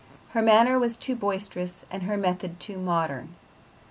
Her 0.31 0.41
manner 0.41 0.79
was 0.79 0.97
too 0.97 1.15
boisterous 1.15 1.85
and 1.91 2.01
her 2.01 2.17
method 2.17 2.59
too 2.59 2.79
modern. 2.79 3.35